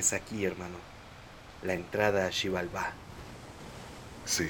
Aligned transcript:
Es 0.00 0.14
aquí, 0.14 0.46
hermano. 0.46 0.76
La 1.62 1.74
entrada 1.74 2.24
a 2.24 2.32
Xibalbá. 2.32 2.94
Sí. 4.24 4.48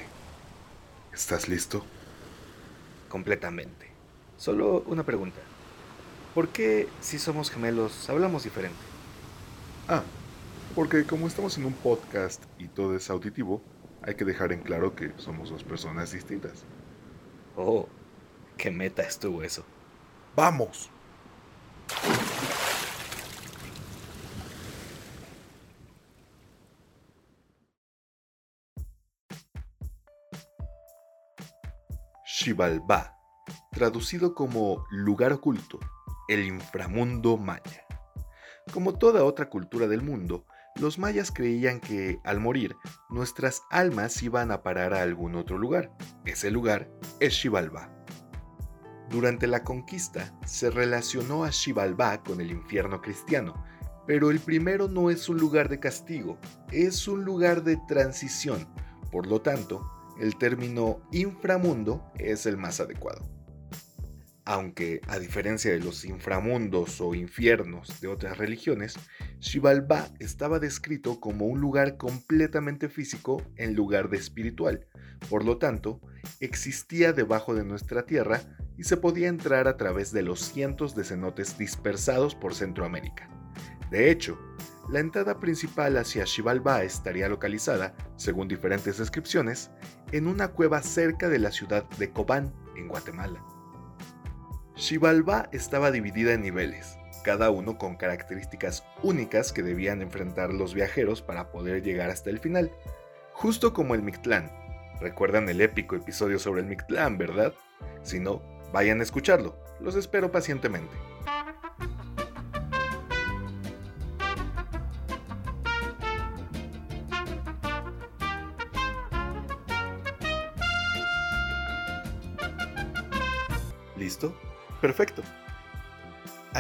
¿Estás 1.12 1.48
listo? 1.48 1.84
Completamente. 3.09 3.91
Solo 4.36 4.84
una 4.86 5.02
pregunta. 5.02 5.41
¿Por 6.36 6.50
qué 6.50 6.89
si 7.00 7.18
somos 7.18 7.50
gemelos 7.50 8.09
hablamos 8.09 8.45
diferente? 8.45 8.79
Ah, 9.89 10.05
porque 10.77 11.05
como 11.05 11.27
estamos 11.27 11.59
en 11.59 11.64
un 11.64 11.73
podcast 11.73 12.45
y 12.57 12.69
todo 12.69 12.95
es 12.95 13.11
auditivo, 13.11 13.61
hay 14.03 14.14
que 14.14 14.25
dejar 14.25 14.53
en 14.53 14.61
claro 14.61 14.95
que 14.95 15.11
somos 15.17 15.51
dos 15.51 15.64
personas 15.64 16.12
distintas. 16.12 16.62
Oh, 17.57 17.89
qué 18.57 18.71
meta 18.71 19.03
estuvo 19.03 19.43
eso. 19.43 19.64
¡Vamos! 20.37 20.91
Xibalbá, 32.43 33.19
traducido 33.71 34.35
como 34.35 34.87
lugar 34.91 35.30
oculto, 35.30 35.79
el 36.27 36.47
inframundo 36.47 37.37
maya. 37.37 37.85
Como 38.73 38.97
toda 38.97 39.25
otra 39.25 39.51
cultura 39.51 39.87
del 39.89 40.01
mundo, 40.01 40.47
los 40.77 40.99
mayas 40.99 41.30
creían 41.30 41.80
que, 41.80 42.19
al 42.25 42.41
morir, 42.41 42.77
nuestras 43.11 43.61
almas 43.71 44.23
iban 44.23 44.53
a 44.53 44.63
parar 44.63 44.95
a 44.95 45.03
algún 45.03 45.35
otro 45.35 45.59
lugar. 45.59 45.93
Ese 46.25 46.51
lugar 46.51 46.91
es 47.19 47.35
Xibalbá. 47.35 47.93
Durante 49.11 49.47
la 49.47 49.63
conquista 49.63 50.35
se 50.47 50.71
relacionó 50.71 51.45
a 51.45 51.52
Xibalbá 51.52 52.23
con 52.23 52.41
el 52.41 52.51
infierno 52.51 53.02
cristiano, 53.02 53.63
pero 54.07 54.30
el 54.30 54.41
primero 54.41 54.88
no 54.88 55.10
es 55.10 55.29
un 55.29 55.37
lugar 55.37 55.69
de 55.69 55.79
castigo, 55.79 56.38
es 56.73 57.07
un 57.07 57.23
lugar 57.23 57.65
de 57.65 57.77
transición. 57.87 58.66
Por 59.13 59.27
lo 59.27 59.43
tanto, 59.43 59.99
el 60.21 60.37
término 60.37 61.01
inframundo 61.13 62.13
es 62.18 62.45
el 62.46 62.57
más 62.57 62.79
adecuado. 62.79 63.29
Aunque, 64.44 65.00
a 65.06 65.19
diferencia 65.19 65.71
de 65.71 65.81
los 65.81 66.04
inframundos 66.04 67.00
o 67.00 67.15
infiernos 67.15 68.00
de 68.00 68.09
otras 68.09 68.37
religiones, 68.37 68.97
Xibalbá 69.38 70.09
estaba 70.19 70.59
descrito 70.59 71.21
como 71.21 71.47
un 71.47 71.60
lugar 71.60 71.97
completamente 71.97 72.88
físico 72.88 73.43
en 73.56 73.75
lugar 73.75 74.10
de 74.10 74.19
espiritual. 74.19 74.87
Por 75.28 75.44
lo 75.44 75.59
tanto, 75.59 76.00
existía 76.41 77.12
debajo 77.12 77.54
de 77.54 77.65
nuestra 77.65 78.06
tierra 78.06 78.41
y 78.76 78.84
se 78.84 78.97
podía 78.97 79.28
entrar 79.28 79.69
a 79.69 79.76
través 79.76 80.12
de 80.12 80.22
los 80.22 80.41
cientos 80.41 80.94
de 80.94 81.04
cenotes 81.04 81.56
dispersados 81.56 82.34
por 82.34 82.54
Centroamérica. 82.54 83.28
De 83.91 84.10
hecho, 84.10 84.38
la 84.91 84.98
entrada 84.98 85.38
principal 85.38 85.97
hacia 85.98 86.26
Xibalbá 86.26 86.82
estaría 86.82 87.28
localizada, 87.28 87.94
según 88.16 88.48
diferentes 88.48 88.98
descripciones, 88.98 89.71
en 90.12 90.27
una 90.27 90.49
cueva 90.49 90.83
cerca 90.83 91.28
de 91.28 91.39
la 91.39 91.50
ciudad 91.50 91.84
de 91.99 92.11
Cobán, 92.11 92.53
en 92.77 92.89
Guatemala. 92.89 93.44
Xibalbá 94.75 95.49
estaba 95.53 95.91
dividida 95.91 96.33
en 96.33 96.43
niveles, 96.43 96.97
cada 97.22 97.50
uno 97.50 97.77
con 97.77 97.97
características 97.97 98.84
únicas 99.03 99.53
que 99.53 99.62
debían 99.62 100.00
enfrentar 100.03 100.53
los 100.53 100.75
viajeros 100.75 101.22
para 101.22 101.53
poder 101.53 101.83
llegar 101.83 102.11
hasta 102.11 102.31
el 102.31 102.38
final, 102.38 102.72
justo 103.33 103.72
como 103.72 103.94
el 103.94 104.03
Mictlán. 104.03 104.50
Recuerdan 105.00 105.49
el 105.49 105.61
épico 105.61 105.97
episodio 105.97 106.38
sobre 106.38 106.62
el 106.62 106.66
Mictlán, 106.66 107.19
¿verdad? 107.19 107.55
Si 108.03 108.21
no, 108.21 108.43
vayan 108.72 109.00
a 109.00 109.03
escucharlo, 109.03 109.59
los 109.81 109.97
espero 109.97 110.33
pacientemente. 110.33 111.09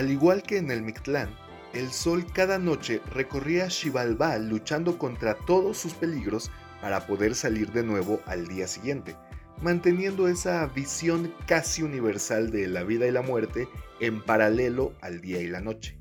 Al 0.00 0.10
igual 0.10 0.42
que 0.42 0.56
en 0.56 0.70
el 0.70 0.80
Mictlán, 0.80 1.28
el 1.74 1.90
sol 1.90 2.24
cada 2.32 2.58
noche 2.58 3.02
recorría 3.12 3.68
Xibalbá 3.68 4.38
luchando 4.38 4.96
contra 4.96 5.34
todos 5.34 5.76
sus 5.76 5.92
peligros 5.92 6.50
para 6.80 7.06
poder 7.06 7.34
salir 7.34 7.70
de 7.72 7.82
nuevo 7.82 8.22
al 8.24 8.48
día 8.48 8.66
siguiente, 8.66 9.14
manteniendo 9.60 10.26
esa 10.26 10.64
visión 10.68 11.34
casi 11.46 11.82
universal 11.82 12.50
de 12.50 12.66
la 12.66 12.82
vida 12.82 13.06
y 13.06 13.10
la 13.10 13.20
muerte 13.20 13.68
en 14.00 14.24
paralelo 14.24 14.94
al 15.02 15.20
día 15.20 15.42
y 15.42 15.48
la 15.48 15.60
noche. 15.60 16.00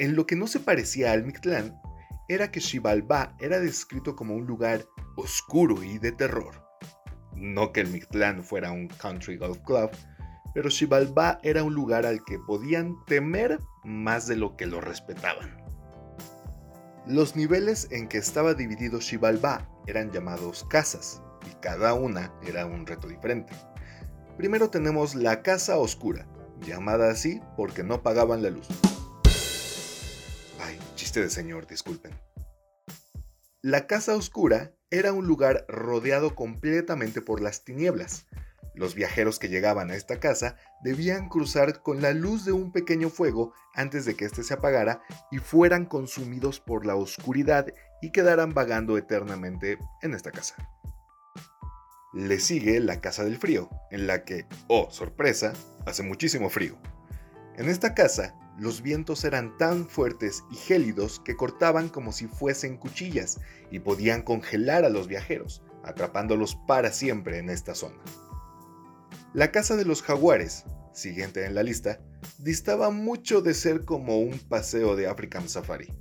En 0.00 0.16
lo 0.16 0.26
que 0.26 0.34
no 0.34 0.48
se 0.48 0.58
parecía 0.58 1.12
al 1.12 1.24
Mictlán 1.24 1.80
era 2.28 2.50
que 2.50 2.60
Xibalbá 2.60 3.36
era 3.38 3.60
descrito 3.60 4.16
como 4.16 4.34
un 4.34 4.44
lugar 4.44 4.86
oscuro 5.14 5.84
y 5.84 5.98
de 5.98 6.10
terror. 6.10 6.66
No 7.36 7.72
que 7.72 7.82
el 7.82 7.90
Mictlán 7.90 8.42
fuera 8.42 8.72
un 8.72 8.88
country 8.88 9.36
golf 9.36 9.58
club, 9.64 9.92
pero 10.54 10.70
Xibalbá 10.70 11.40
era 11.42 11.64
un 11.64 11.74
lugar 11.74 12.06
al 12.06 12.24
que 12.24 12.38
podían 12.38 13.04
temer 13.04 13.58
más 13.82 14.26
de 14.26 14.36
lo 14.36 14.56
que 14.56 14.66
lo 14.66 14.80
respetaban. 14.80 15.58
Los 17.06 17.36
niveles 17.36 17.88
en 17.90 18.08
que 18.08 18.16
estaba 18.16 18.54
dividido 18.54 19.00
Xibalbá 19.00 19.68
eran 19.86 20.10
llamados 20.10 20.64
casas, 20.70 21.20
y 21.46 21.54
cada 21.60 21.92
una 21.92 22.32
era 22.46 22.64
un 22.64 22.86
reto 22.86 23.08
diferente. 23.08 23.52
Primero 24.38 24.70
tenemos 24.70 25.14
la 25.14 25.42
casa 25.42 25.76
oscura, 25.76 26.26
llamada 26.60 27.10
así 27.10 27.40
porque 27.56 27.82
no 27.82 28.02
pagaban 28.02 28.42
la 28.42 28.50
luz. 28.50 28.68
Ay, 30.60 30.78
chiste 30.94 31.20
de 31.20 31.30
señor, 31.30 31.66
disculpen. 31.66 32.12
La 33.60 33.86
casa 33.86 34.16
oscura 34.16 34.72
era 34.90 35.12
un 35.12 35.26
lugar 35.26 35.64
rodeado 35.68 36.34
completamente 36.34 37.20
por 37.20 37.40
las 37.40 37.64
tinieblas, 37.64 38.26
los 38.74 38.94
viajeros 38.94 39.38
que 39.38 39.48
llegaban 39.48 39.90
a 39.90 39.94
esta 39.94 40.20
casa 40.20 40.56
debían 40.82 41.28
cruzar 41.28 41.82
con 41.82 42.02
la 42.02 42.12
luz 42.12 42.44
de 42.44 42.52
un 42.52 42.72
pequeño 42.72 43.08
fuego 43.08 43.52
antes 43.74 44.04
de 44.04 44.14
que 44.14 44.24
éste 44.24 44.42
se 44.42 44.54
apagara 44.54 45.02
y 45.30 45.38
fueran 45.38 45.86
consumidos 45.86 46.60
por 46.60 46.84
la 46.84 46.96
oscuridad 46.96 47.66
y 48.02 48.10
quedaran 48.10 48.52
vagando 48.52 48.98
eternamente 48.98 49.78
en 50.02 50.14
esta 50.14 50.30
casa. 50.30 50.56
Le 52.12 52.38
sigue 52.38 52.78
la 52.80 53.00
Casa 53.00 53.24
del 53.24 53.38
Frío, 53.38 53.68
en 53.90 54.06
la 54.06 54.24
que, 54.24 54.46
oh 54.68 54.88
sorpresa, 54.90 55.52
hace 55.84 56.02
muchísimo 56.02 56.48
frío. 56.48 56.76
En 57.56 57.68
esta 57.68 57.94
casa, 57.94 58.36
los 58.56 58.82
vientos 58.82 59.24
eran 59.24 59.56
tan 59.58 59.88
fuertes 59.88 60.44
y 60.52 60.54
gélidos 60.54 61.20
que 61.24 61.34
cortaban 61.34 61.88
como 61.88 62.12
si 62.12 62.28
fuesen 62.28 62.76
cuchillas 62.76 63.40
y 63.70 63.80
podían 63.80 64.22
congelar 64.22 64.84
a 64.84 64.90
los 64.90 65.08
viajeros, 65.08 65.62
atrapándolos 65.82 66.54
para 66.68 66.92
siempre 66.92 67.38
en 67.38 67.50
esta 67.50 67.74
zona. 67.74 67.96
La 69.34 69.50
casa 69.50 69.74
de 69.74 69.84
los 69.84 70.00
jaguares, 70.00 70.62
siguiente 70.92 71.44
en 71.44 71.56
la 71.56 71.64
lista, 71.64 71.98
distaba 72.38 72.90
mucho 72.90 73.42
de 73.42 73.52
ser 73.52 73.84
como 73.84 74.20
un 74.20 74.38
paseo 74.38 74.94
de 74.94 75.08
African 75.08 75.48
Safari. 75.48 75.92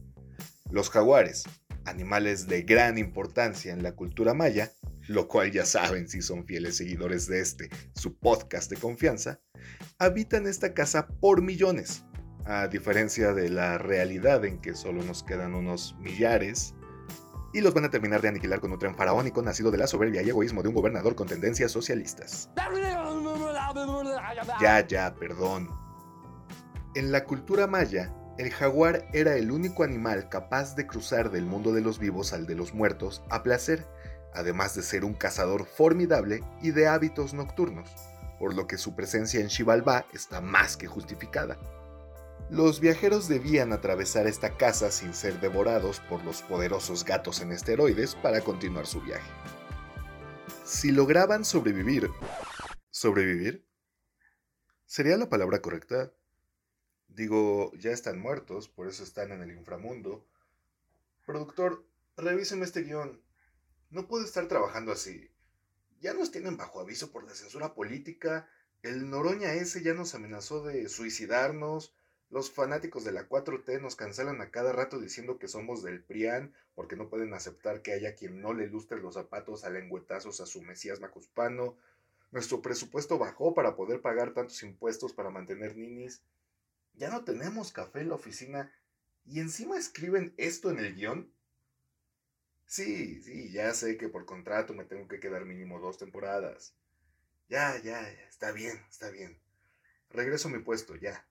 Los 0.70 0.92
jaguares, 0.92 1.44
animales 1.86 2.46
de 2.46 2.62
gran 2.62 3.00
importancia 3.00 3.74
en 3.74 3.82
la 3.82 3.94
cultura 3.94 4.36
maya, 4.36 4.72
lo 5.08 5.28
cual 5.28 5.52
ya 5.52 5.66
saben 5.66 6.08
si 6.08 6.22
son 6.22 6.46
fieles 6.46 6.78
seguidores 6.78 7.26
de 7.26 7.40
este, 7.40 7.72
su 7.96 8.16
podcast 8.20 8.70
de 8.70 8.78
confianza, 8.78 9.42
habitan 9.98 10.46
esta 10.46 10.76
casa 10.76 11.08
por 11.08 11.42
millones, 11.42 12.04
a 12.46 12.68
diferencia 12.68 13.34
de 13.34 13.50
la 13.50 13.80
realidad 13.80 14.46
en 14.46 14.62
que 14.62 14.76
solo 14.76 15.02
nos 15.02 15.24
quedan 15.24 15.56
unos 15.56 15.96
millares 16.00 16.76
y 17.52 17.62
los 17.62 17.74
van 17.74 17.86
a 17.86 17.90
terminar 17.90 18.22
de 18.22 18.28
aniquilar 18.28 18.60
con 18.60 18.72
un 18.72 18.78
tren 18.78 18.96
faraónico 18.96 19.42
nacido 19.42 19.72
de 19.72 19.80
la 19.80 19.88
soberbia 19.88 20.22
y 20.22 20.30
egoísmo 20.30 20.62
de 20.62 20.70
un 20.70 20.76
gobernador 20.76 21.16
con 21.16 21.28
tendencias 21.28 21.72
socialistas. 21.72 22.52
Ya, 24.60 24.86
ya, 24.88 25.14
perdón. 25.16 25.70
En 26.96 27.12
la 27.12 27.24
cultura 27.26 27.68
maya, 27.68 28.14
el 28.38 28.52
jaguar 28.52 29.08
era 29.14 29.36
el 29.36 29.52
único 29.52 29.84
animal 29.84 30.30
capaz 30.30 30.76
de 30.76 30.88
cruzar 30.88 31.32
del 31.32 31.46
mundo 31.46 31.72
de 31.72 31.82
los 31.82 32.00
vivos 32.00 32.34
al 32.34 32.48
de 32.48 32.56
los 32.56 32.74
muertos 32.74 33.22
a 33.30 33.44
placer, 33.44 33.86
además 34.34 34.76
de 34.76 34.82
ser 34.82 35.06
un 35.06 35.14
cazador 35.14 35.66
formidable 35.66 36.44
y 36.62 36.72
de 36.72 36.88
hábitos 36.88 37.34
nocturnos, 37.34 37.90
por 38.40 38.56
lo 38.56 38.68
que 38.68 38.78
su 38.78 38.96
presencia 38.96 39.40
en 39.40 39.50
Xibalbá 39.50 40.06
está 40.14 40.42
más 40.42 40.78
que 40.78 40.88
justificada. 40.88 41.58
Los 42.50 42.80
viajeros 42.80 43.28
debían 43.28 43.72
atravesar 43.72 44.28
esta 44.28 44.58
casa 44.58 44.92
sin 44.92 45.14
ser 45.14 45.40
devorados 45.40 46.00
por 46.02 46.24
los 46.24 46.42
poderosos 46.42 47.06
gatos 47.06 47.42
en 47.42 47.52
esteroides 47.52 48.16
para 48.16 48.42
continuar 48.42 48.86
su 48.86 49.02
viaje. 49.02 49.30
Si 50.64 50.92
lograban 50.92 51.46
sobrevivir... 51.46 52.10
¿Sobrevivir? 52.94 53.66
¿Sería 54.86 55.18
la 55.18 55.28
palabra 55.28 55.64
correcta? 55.64 56.14
Digo, 57.08 57.74
ya 57.74 57.90
están 57.90 58.20
muertos, 58.20 58.70
por 58.70 58.88
eso 58.88 59.04
están 59.04 59.32
en 59.32 59.42
el 59.42 59.50
inframundo. 59.50 60.24
Productor, 61.26 61.84
revíseme 62.18 62.66
este 62.66 62.84
guion. 62.84 63.20
No 63.90 64.08
puedo 64.08 64.24
estar 64.24 64.48
trabajando 64.48 64.92
así. 64.92 65.28
Ya 66.02 66.14
nos 66.14 66.30
tienen 66.30 66.56
bajo 66.56 66.80
aviso 66.80 67.12
por 67.12 67.24
la 67.24 67.34
censura 67.34 67.74
política. 67.74 68.48
El 68.84 69.10
Noroña 69.10 69.54
ese 69.54 69.82
ya 69.82 69.96
nos 69.96 70.14
amenazó 70.14 70.64
de 70.64 70.88
suicidarnos. 70.88 71.96
Los 72.30 72.52
fanáticos 72.52 73.04
de 73.04 73.12
la 73.12 73.28
4T 73.28 73.82
nos 73.82 73.96
cancelan 73.96 74.40
a 74.40 74.52
cada 74.52 74.72
rato 74.72 75.00
diciendo 75.00 75.40
que 75.40 75.48
somos 75.48 75.82
del 75.82 76.04
PRIAN 76.04 76.54
porque 76.76 76.96
no 76.96 77.10
pueden 77.10 77.34
aceptar 77.34 77.82
que 77.82 77.94
haya 77.94 78.14
quien 78.14 78.40
no 78.40 78.54
le 78.54 78.68
lustre 78.68 79.00
los 79.00 79.16
zapatos 79.16 79.64
a 79.64 79.72
lengüetazos 79.72 80.42
a 80.42 80.46
su 80.46 80.62
Mesías 80.62 81.00
Macuspano. 81.00 81.76
Nuestro 82.34 82.64
presupuesto 82.64 83.20
bajó 83.20 83.54
para 83.54 83.76
poder 83.76 84.02
pagar 84.02 84.34
tantos 84.34 84.64
impuestos 84.64 85.14
para 85.14 85.30
mantener 85.30 85.78
ninis. 85.78 86.24
Ya 86.96 87.12
no 87.12 87.24
tenemos 87.24 87.72
café 87.72 88.02
en 88.02 88.10
la 88.10 88.16
oficina 88.16 88.74
y 89.24 89.40
encima 89.40 89.78
escriben 89.78 90.34
esto 90.38 90.72
en 90.72 90.80
el 90.80 90.96
guion. 90.96 91.32
Sí, 92.66 93.22
sí, 93.22 93.52
ya 93.52 93.72
sé 93.76 93.98
que 93.98 94.10
por 94.10 94.26
contrato 94.26 94.74
me 94.74 94.84
tengo 94.84 95.08
que 95.08 95.20
quedar 95.20 95.46
mínimo 95.46 95.80
dos 95.80 96.00
temporadas. 96.00 96.74
Ya, 97.50 97.78
ya, 97.78 98.02
ya, 98.02 98.28
está 98.28 98.52
bien, 98.52 98.84
está 98.90 99.12
bien. 99.12 99.40
Regreso 100.10 100.48
a 100.48 100.52
mi 100.52 100.58
puesto, 100.58 100.96
ya. 100.96 101.28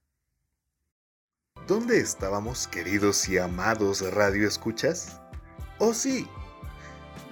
¿Dónde 1.66 1.98
estábamos, 1.98 2.68
queridos 2.68 3.28
y 3.28 3.38
amados 3.38 4.08
radio 4.14 4.46
escuchas? 4.46 5.20
Oh 5.80 5.94
sí, 5.94 6.28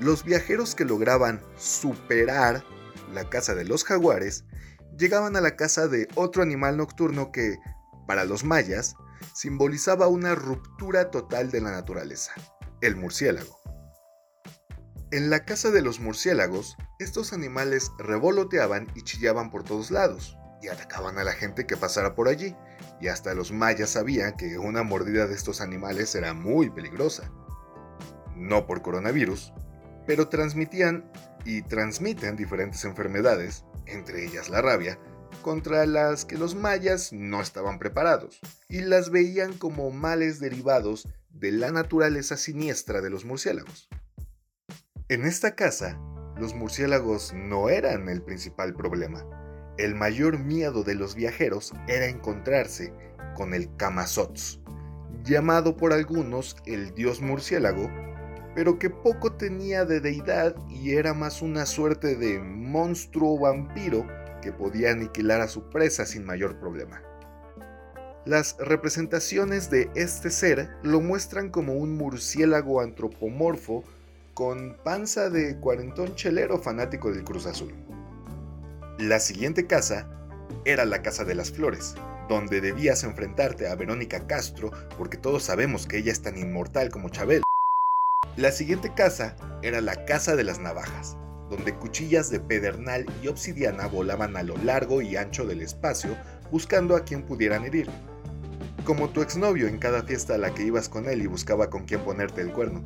los 0.00 0.24
viajeros 0.24 0.74
que 0.74 0.84
lograban 0.84 1.40
superar 1.56 2.64
la 3.12 3.28
casa 3.28 3.54
de 3.54 3.64
los 3.64 3.84
jaguares 3.84 4.44
llegaban 4.98 5.36
a 5.36 5.40
la 5.40 5.56
casa 5.56 5.88
de 5.88 6.08
otro 6.14 6.42
animal 6.42 6.76
nocturno 6.76 7.32
que, 7.32 7.58
para 8.06 8.24
los 8.24 8.44
mayas, 8.44 8.94
simbolizaba 9.34 10.08
una 10.08 10.34
ruptura 10.34 11.10
total 11.10 11.50
de 11.50 11.60
la 11.60 11.70
naturaleza, 11.70 12.32
el 12.80 12.96
murciélago. 12.96 13.58
En 15.12 15.30
la 15.30 15.44
casa 15.44 15.70
de 15.70 15.82
los 15.82 15.98
murciélagos, 15.98 16.76
estos 16.98 17.32
animales 17.32 17.90
revoloteaban 17.98 18.86
y 18.94 19.02
chillaban 19.02 19.50
por 19.50 19.64
todos 19.64 19.90
lados, 19.90 20.36
y 20.62 20.68
atacaban 20.68 21.18
a 21.18 21.24
la 21.24 21.32
gente 21.32 21.66
que 21.66 21.76
pasara 21.76 22.14
por 22.14 22.28
allí, 22.28 22.54
y 23.00 23.08
hasta 23.08 23.34
los 23.34 23.50
mayas 23.50 23.90
sabían 23.90 24.36
que 24.36 24.58
una 24.58 24.82
mordida 24.82 25.26
de 25.26 25.34
estos 25.34 25.60
animales 25.60 26.14
era 26.14 26.34
muy 26.34 26.70
peligrosa. 26.70 27.30
No 28.36 28.66
por 28.66 28.82
coronavirus, 28.82 29.52
pero 30.06 30.28
transmitían 30.28 31.10
y 31.44 31.62
transmiten 31.62 32.36
diferentes 32.36 32.84
enfermedades, 32.84 33.64
entre 33.86 34.24
ellas 34.24 34.48
la 34.48 34.62
rabia, 34.62 34.98
contra 35.42 35.86
las 35.86 36.24
que 36.24 36.36
los 36.36 36.54
mayas 36.54 37.12
no 37.12 37.40
estaban 37.40 37.78
preparados, 37.78 38.40
y 38.68 38.80
las 38.80 39.10
veían 39.10 39.54
como 39.54 39.90
males 39.90 40.40
derivados 40.40 41.08
de 41.30 41.52
la 41.52 41.70
naturaleza 41.70 42.36
siniestra 42.36 43.00
de 43.00 43.10
los 43.10 43.24
murciélagos. 43.24 43.88
En 45.08 45.24
esta 45.24 45.54
casa, 45.54 45.98
los 46.36 46.54
murciélagos 46.54 47.32
no 47.34 47.68
eran 47.68 48.08
el 48.08 48.22
principal 48.22 48.74
problema. 48.74 49.24
El 49.78 49.94
mayor 49.94 50.38
miedo 50.38 50.84
de 50.84 50.94
los 50.94 51.14
viajeros 51.14 51.72
era 51.88 52.06
encontrarse 52.06 52.92
con 53.34 53.54
el 53.54 53.74
Kamazots, 53.76 54.60
llamado 55.24 55.76
por 55.76 55.92
algunos 55.92 56.56
el 56.66 56.94
dios 56.94 57.20
murciélago, 57.20 57.90
pero 58.60 58.78
que 58.78 58.90
poco 58.90 59.32
tenía 59.32 59.86
de 59.86 60.00
deidad 60.00 60.54
y 60.68 60.92
era 60.92 61.14
más 61.14 61.40
una 61.40 61.64
suerte 61.64 62.14
de 62.14 62.38
monstruo 62.40 63.38
vampiro 63.38 64.06
que 64.42 64.52
podía 64.52 64.90
aniquilar 64.90 65.40
a 65.40 65.48
su 65.48 65.70
presa 65.70 66.04
sin 66.04 66.26
mayor 66.26 66.60
problema. 66.60 67.00
Las 68.26 68.58
representaciones 68.58 69.70
de 69.70 69.90
este 69.94 70.28
ser 70.28 70.68
lo 70.82 71.00
muestran 71.00 71.48
como 71.48 71.72
un 71.72 71.96
murciélago 71.96 72.82
antropomorfo 72.82 73.82
con 74.34 74.76
panza 74.84 75.30
de 75.30 75.56
cuarentón 75.58 76.14
chelero 76.14 76.58
fanático 76.58 77.10
del 77.10 77.24
Cruz 77.24 77.46
Azul. 77.46 77.72
La 78.98 79.20
siguiente 79.20 79.66
casa 79.66 80.06
era 80.66 80.84
la 80.84 81.00
Casa 81.00 81.24
de 81.24 81.34
las 81.34 81.50
Flores, 81.50 81.94
donde 82.28 82.60
debías 82.60 83.04
enfrentarte 83.04 83.68
a 83.68 83.74
Verónica 83.74 84.26
Castro 84.26 84.70
porque 84.98 85.16
todos 85.16 85.44
sabemos 85.44 85.86
que 85.86 85.96
ella 85.96 86.12
es 86.12 86.20
tan 86.20 86.36
inmortal 86.36 86.90
como 86.90 87.08
Chabel. 87.08 87.40
La 88.36 88.52
siguiente 88.52 88.92
casa 88.94 89.34
era 89.62 89.80
la 89.80 90.04
Casa 90.04 90.36
de 90.36 90.44
las 90.44 90.60
Navajas, 90.60 91.16
donde 91.50 91.74
cuchillas 91.74 92.30
de 92.30 92.38
pedernal 92.38 93.04
y 93.22 93.28
obsidiana 93.28 93.86
volaban 93.86 94.36
a 94.36 94.44
lo 94.44 94.56
largo 94.58 95.02
y 95.02 95.16
ancho 95.16 95.44
del 95.46 95.60
espacio 95.62 96.16
buscando 96.50 96.94
a 96.96 97.04
quien 97.04 97.22
pudieran 97.22 97.64
herir. 97.64 97.88
Como 98.84 99.10
tu 99.10 99.20
exnovio 99.20 99.66
en 99.66 99.78
cada 99.78 100.02
fiesta 100.04 100.36
a 100.36 100.38
la 100.38 100.54
que 100.54 100.62
ibas 100.62 100.88
con 100.88 101.08
él 101.08 101.22
y 101.22 101.26
buscaba 101.26 101.70
con 101.70 101.84
quien 101.84 102.00
ponerte 102.00 102.40
el 102.40 102.52
cuerno. 102.52 102.84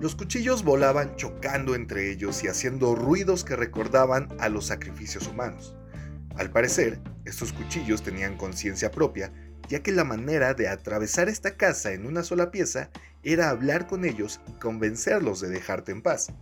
Los 0.00 0.14
cuchillos 0.14 0.64
volaban 0.64 1.16
chocando 1.16 1.74
entre 1.74 2.10
ellos 2.10 2.42
y 2.44 2.48
haciendo 2.48 2.94
ruidos 2.94 3.44
que 3.44 3.56
recordaban 3.56 4.28
a 4.38 4.48
los 4.48 4.66
sacrificios 4.66 5.26
humanos. 5.26 5.76
Al 6.36 6.50
parecer, 6.50 7.00
estos 7.24 7.52
cuchillos 7.52 8.02
tenían 8.02 8.36
conciencia 8.36 8.90
propia, 8.90 9.32
ya 9.68 9.80
que 9.80 9.92
la 9.92 10.04
manera 10.04 10.54
de 10.54 10.68
atravesar 10.68 11.28
esta 11.28 11.56
casa 11.56 11.92
en 11.92 12.06
una 12.06 12.22
sola 12.22 12.50
pieza 12.50 12.90
era 13.22 13.50
hablar 13.50 13.86
con 13.86 14.04
ellos 14.04 14.40
y 14.48 14.52
convencerlos 14.52 15.40
de 15.40 15.48
dejarte 15.48 15.92
en 15.92 16.02
paz. 16.02 16.32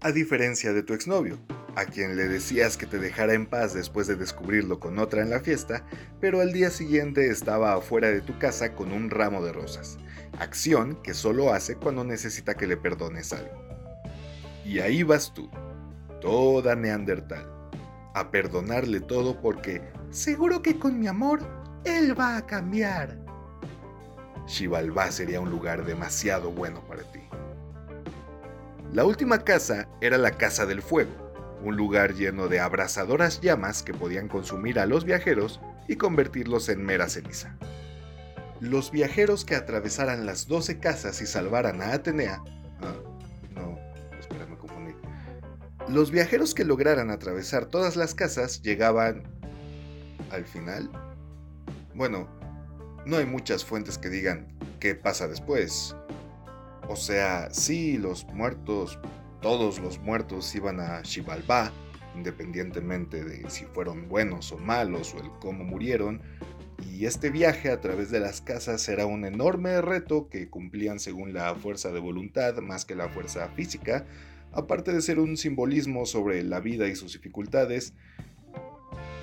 A 0.00 0.12
diferencia 0.12 0.72
de 0.72 0.82
tu 0.82 0.94
exnovio, 0.94 1.38
a 1.76 1.84
quien 1.84 2.16
le 2.16 2.28
decías 2.28 2.76
que 2.76 2.86
te 2.86 2.98
dejara 2.98 3.34
en 3.34 3.46
paz 3.46 3.74
después 3.74 4.06
de 4.06 4.16
descubrirlo 4.16 4.78
con 4.78 4.98
otra 4.98 5.22
en 5.22 5.30
la 5.30 5.40
fiesta, 5.40 5.84
pero 6.20 6.40
al 6.40 6.52
día 6.52 6.70
siguiente 6.70 7.28
estaba 7.28 7.74
afuera 7.74 8.08
de 8.08 8.20
tu 8.20 8.38
casa 8.38 8.74
con 8.74 8.92
un 8.92 9.10
ramo 9.10 9.44
de 9.44 9.52
rosas, 9.52 9.98
acción 10.38 11.00
que 11.02 11.14
solo 11.14 11.52
hace 11.52 11.76
cuando 11.76 12.04
necesita 12.04 12.54
que 12.54 12.66
le 12.66 12.76
perdones 12.76 13.32
algo. 13.32 13.62
Y 14.64 14.80
ahí 14.80 15.02
vas 15.02 15.32
tú, 15.34 15.50
toda 16.20 16.76
neandertal, 16.76 17.46
a 18.14 18.30
perdonarle 18.30 19.00
todo 19.00 19.40
porque 19.40 19.82
seguro 20.10 20.62
que 20.62 20.78
con 20.78 20.98
mi 20.98 21.06
amor 21.06 21.40
él 21.84 22.18
va 22.18 22.36
a 22.36 22.46
cambiar. 22.46 23.21
Xibalbá 24.52 25.10
sería 25.10 25.40
un 25.40 25.50
lugar 25.50 25.86
demasiado 25.86 26.50
bueno 26.50 26.86
para 26.86 27.02
ti. 27.10 27.20
La 28.92 29.06
última 29.06 29.38
casa 29.44 29.88
era 30.02 30.18
la 30.18 30.32
Casa 30.32 30.66
del 30.66 30.82
Fuego, 30.82 31.10
un 31.64 31.74
lugar 31.74 32.12
lleno 32.12 32.48
de 32.48 32.60
abrasadoras 32.60 33.40
llamas 33.40 33.82
que 33.82 33.94
podían 33.94 34.28
consumir 34.28 34.78
a 34.78 34.84
los 34.84 35.06
viajeros 35.06 35.58
y 35.88 35.96
convertirlos 35.96 36.68
en 36.68 36.84
mera 36.84 37.08
ceniza. 37.08 37.56
Los 38.60 38.90
viajeros 38.90 39.46
que 39.46 39.56
atravesaran 39.56 40.26
las 40.26 40.46
12 40.46 40.80
casas 40.80 41.22
y 41.22 41.26
salvaran 41.26 41.80
a 41.80 41.94
Atenea... 41.94 42.42
Ah, 42.82 42.94
no, 43.54 43.78
espera, 44.20 44.44
me 44.46 44.58
confundí. 44.58 44.92
Los 45.88 46.10
viajeros 46.10 46.52
que 46.52 46.66
lograran 46.66 47.10
atravesar 47.10 47.66
todas 47.66 47.96
las 47.96 48.14
casas 48.14 48.60
llegaban... 48.60 49.22
al 50.30 50.44
final. 50.44 50.90
Bueno, 51.94 52.41
no 53.06 53.16
hay 53.16 53.26
muchas 53.26 53.64
fuentes 53.64 53.98
que 53.98 54.08
digan 54.08 54.46
qué 54.80 54.94
pasa 54.94 55.28
después. 55.28 55.96
O 56.88 56.96
sea, 56.96 57.48
sí, 57.50 57.96
los 57.98 58.24
muertos 58.26 58.98
todos 59.42 59.80
los 59.80 59.98
muertos 59.98 60.54
iban 60.54 60.78
a 60.78 61.04
Xibalbá, 61.04 61.72
independientemente 62.14 63.24
de 63.24 63.50
si 63.50 63.64
fueron 63.64 64.08
buenos 64.08 64.52
o 64.52 64.56
malos 64.56 65.14
o 65.14 65.18
el 65.18 65.30
cómo 65.40 65.64
murieron, 65.64 66.22
y 66.88 67.06
este 67.06 67.28
viaje 67.30 67.70
a 67.70 67.80
través 67.80 68.10
de 68.10 68.20
las 68.20 68.40
casas 68.40 68.88
era 68.88 69.04
un 69.04 69.24
enorme 69.24 69.80
reto 69.80 70.28
que 70.28 70.48
cumplían 70.48 71.00
según 71.00 71.32
la 71.32 71.54
fuerza 71.56 71.90
de 71.90 71.98
voluntad 71.98 72.56
más 72.58 72.84
que 72.84 72.94
la 72.94 73.08
fuerza 73.08 73.48
física, 73.48 74.06
aparte 74.52 74.92
de 74.92 75.02
ser 75.02 75.18
un 75.18 75.36
simbolismo 75.36 76.06
sobre 76.06 76.42
la 76.44 76.60
vida 76.60 76.86
y 76.86 76.94
sus 76.94 77.12
dificultades. 77.12 77.94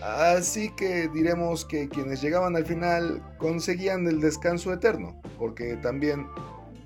Así 0.01 0.69
que 0.77 1.09
diremos 1.09 1.65
que 1.65 1.89
quienes 1.89 2.21
llegaban 2.21 2.55
al 2.55 2.65
final 2.65 3.21
conseguían 3.37 4.07
el 4.07 4.21
descanso 4.21 4.71
eterno, 4.71 5.21
porque 5.37 5.75
también, 5.75 6.25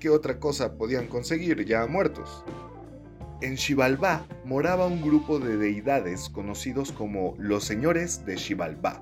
¿qué 0.00 0.10
otra 0.10 0.40
cosa 0.40 0.74
podían 0.76 1.06
conseguir 1.06 1.64
ya 1.64 1.86
muertos? 1.86 2.44
En 3.40 3.56
Xibalbá 3.56 4.26
moraba 4.44 4.86
un 4.86 5.00
grupo 5.00 5.38
de 5.38 5.56
deidades 5.56 6.28
conocidos 6.28 6.90
como 6.90 7.34
los 7.38 7.62
señores 7.64 8.24
de 8.26 8.36
Xibalbá. 8.36 9.00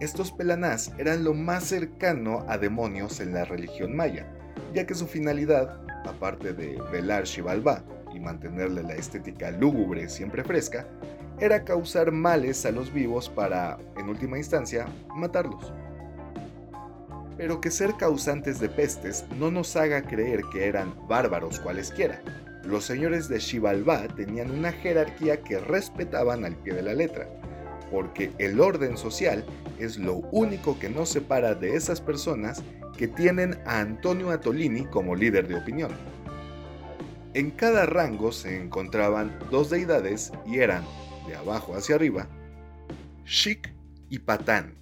Estos 0.00 0.32
pelanás 0.32 0.92
eran 0.96 1.22
lo 1.22 1.34
más 1.34 1.64
cercano 1.64 2.44
a 2.48 2.56
demonios 2.56 3.20
en 3.20 3.34
la 3.34 3.44
religión 3.44 3.94
maya, 3.94 4.26
ya 4.72 4.86
que 4.86 4.94
su 4.94 5.06
finalidad, 5.06 5.80
aparte 6.06 6.54
de 6.54 6.80
velar 6.90 7.26
Xibalbá 7.26 7.84
y 8.14 8.20
mantenerle 8.20 8.82
la 8.82 8.94
estética 8.94 9.50
lúgubre 9.50 10.08
siempre 10.08 10.44
fresca, 10.44 10.86
era 11.40 11.64
causar 11.64 12.12
males 12.12 12.64
a 12.66 12.70
los 12.70 12.92
vivos 12.92 13.28
para, 13.28 13.78
en 13.96 14.08
última 14.08 14.38
instancia, 14.38 14.86
matarlos. 15.14 15.72
Pero 17.36 17.60
que 17.60 17.70
ser 17.70 17.94
causantes 17.96 18.60
de 18.60 18.68
pestes 18.68 19.24
no 19.38 19.50
nos 19.50 19.74
haga 19.76 20.02
creer 20.02 20.42
que 20.52 20.66
eran 20.66 20.94
bárbaros 21.08 21.58
cualesquiera, 21.58 22.22
los 22.66 22.84
señores 22.84 23.28
de 23.28 23.40
Xibalbá 23.40 24.08
tenían 24.08 24.50
una 24.50 24.72
jerarquía 24.72 25.42
que 25.42 25.58
respetaban 25.58 26.46
al 26.46 26.56
pie 26.56 26.72
de 26.72 26.82
la 26.82 26.94
letra, 26.94 27.28
porque 27.90 28.32
el 28.38 28.58
orden 28.58 28.96
social 28.96 29.44
es 29.78 29.98
lo 29.98 30.14
único 30.32 30.78
que 30.78 30.88
nos 30.88 31.10
separa 31.10 31.54
de 31.54 31.76
esas 31.76 32.00
personas 32.00 32.62
que 32.96 33.06
tienen 33.06 33.58
a 33.66 33.80
Antonio 33.80 34.30
Atolini 34.30 34.86
como 34.86 35.14
líder 35.14 35.46
de 35.46 35.56
opinión. 35.56 35.90
En 37.34 37.50
cada 37.50 37.84
rango 37.84 38.32
se 38.32 38.56
encontraban 38.58 39.36
dos 39.50 39.68
deidades 39.68 40.32
y 40.46 40.60
eran, 40.60 40.84
de 41.26 41.36
abajo 41.36 41.74
hacia 41.74 41.94
arriba, 41.94 42.28
Shik 43.24 43.74
y 44.08 44.18
Patán. 44.18 44.76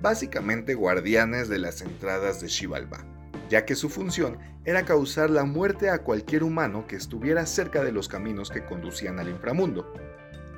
básicamente 0.00 0.74
guardianes 0.74 1.48
de 1.48 1.58
las 1.58 1.80
entradas 1.80 2.40
de 2.40 2.48
Xibalbá, 2.48 3.04
ya 3.48 3.64
que 3.64 3.74
su 3.74 3.88
función 3.88 4.38
era 4.64 4.84
causar 4.84 5.30
la 5.30 5.44
muerte 5.44 5.90
a 5.90 6.02
cualquier 6.02 6.42
humano 6.42 6.86
que 6.86 6.96
estuviera 6.96 7.46
cerca 7.46 7.82
de 7.82 7.92
los 7.92 8.08
caminos 8.08 8.50
que 8.50 8.64
conducían 8.64 9.18
al 9.18 9.28
inframundo. 9.28 9.92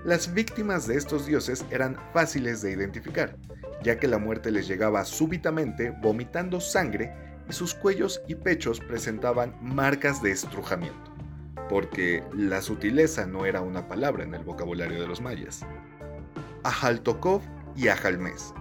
Las 0.04 0.32
víctimas 0.32 0.86
de 0.86 0.96
estos 0.96 1.26
dioses 1.26 1.64
eran 1.70 1.96
fáciles 2.12 2.62
de 2.62 2.72
identificar, 2.72 3.36
ya 3.82 3.98
que 3.98 4.08
la 4.08 4.18
muerte 4.18 4.50
les 4.50 4.66
llegaba 4.66 5.04
súbitamente 5.04 5.90
vomitando 6.02 6.60
sangre 6.60 7.12
y 7.48 7.52
sus 7.52 7.74
cuellos 7.74 8.22
y 8.28 8.34
pechos 8.34 8.80
presentaban 8.80 9.56
marcas 9.62 10.22
de 10.22 10.30
estrujamiento, 10.30 11.14
porque 11.68 12.24
la 12.34 12.62
sutileza 12.62 13.26
no 13.26 13.46
era 13.46 13.60
una 13.60 13.88
palabra 13.88 14.24
en 14.24 14.34
el 14.34 14.44
vocabulario 14.44 15.00
de 15.00 15.06
los 15.06 15.20
mayas. 15.20 15.60
Ajaltokov 16.64 17.42
y 17.76 17.88
Ajalmes. 17.88 18.52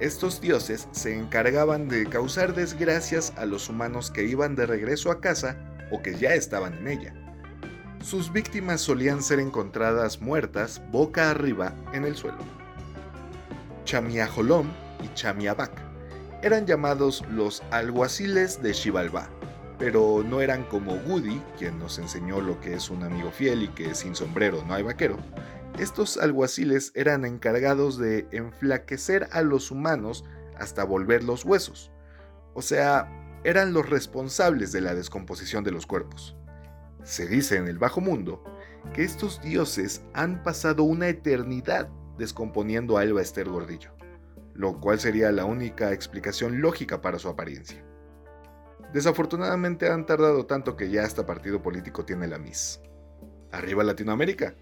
Estos 0.00 0.40
dioses 0.40 0.88
se 0.90 1.16
encargaban 1.16 1.88
de 1.88 2.06
causar 2.06 2.54
desgracias 2.54 3.32
a 3.36 3.46
los 3.46 3.68
humanos 3.68 4.10
que 4.10 4.24
iban 4.24 4.56
de 4.56 4.66
regreso 4.66 5.10
a 5.10 5.20
casa 5.20 5.56
o 5.90 6.02
que 6.02 6.14
ya 6.16 6.34
estaban 6.34 6.74
en 6.78 6.88
ella. 6.88 7.14
Sus 8.02 8.32
víctimas 8.32 8.80
solían 8.80 9.22
ser 9.22 9.38
encontradas 9.38 10.20
muertas 10.20 10.82
boca 10.90 11.30
arriba 11.30 11.74
en 11.92 12.04
el 12.04 12.16
suelo. 12.16 12.38
Chamiajolom 13.84 14.66
y 15.04 15.14
Chamiabac 15.14 15.70
eran 16.42 16.66
llamados 16.66 17.24
los 17.30 17.62
alguaciles 17.70 18.60
de 18.60 18.74
Xibalbá, 18.74 19.28
pero 19.82 20.22
no 20.22 20.40
eran 20.40 20.62
como 20.62 20.94
Woody, 20.94 21.42
quien 21.58 21.80
nos 21.80 21.98
enseñó 21.98 22.40
lo 22.40 22.60
que 22.60 22.74
es 22.74 22.88
un 22.88 23.02
amigo 23.02 23.32
fiel 23.32 23.64
y 23.64 23.68
que 23.68 23.96
sin 23.96 24.14
sombrero 24.14 24.62
no 24.64 24.74
hay 24.74 24.84
vaquero. 24.84 25.16
Estos 25.76 26.18
alguaciles 26.18 26.92
eran 26.94 27.24
encargados 27.24 27.98
de 27.98 28.28
enflaquecer 28.30 29.28
a 29.32 29.42
los 29.42 29.72
humanos 29.72 30.24
hasta 30.56 30.84
volverlos 30.84 31.44
huesos. 31.44 31.90
O 32.54 32.62
sea, 32.62 33.10
eran 33.42 33.72
los 33.72 33.90
responsables 33.90 34.70
de 34.70 34.82
la 34.82 34.94
descomposición 34.94 35.64
de 35.64 35.72
los 35.72 35.84
cuerpos. 35.84 36.36
Se 37.02 37.26
dice 37.26 37.56
en 37.56 37.66
el 37.66 37.80
bajo 37.80 38.00
mundo 38.00 38.44
que 38.94 39.02
estos 39.02 39.42
dioses 39.42 40.04
han 40.14 40.44
pasado 40.44 40.84
una 40.84 41.08
eternidad 41.08 41.88
descomponiendo 42.18 42.98
a 42.98 43.02
Elba 43.02 43.22
Gordillo, 43.46 43.90
lo 44.54 44.78
cual 44.78 45.00
sería 45.00 45.32
la 45.32 45.44
única 45.44 45.90
explicación 45.92 46.60
lógica 46.60 47.02
para 47.02 47.18
su 47.18 47.28
apariencia. 47.28 47.84
Desafortunadamente 48.92 49.88
han 49.88 50.06
tardado 50.06 50.46
tanto 50.46 50.76
que 50.76 50.90
ya 50.90 51.04
hasta 51.04 51.26
partido 51.26 51.62
político 51.62 52.04
tiene 52.04 52.26
la 52.26 52.38
MIS. 52.38 52.80
Arriba 53.50 53.84
Latinoamérica. 53.84 54.54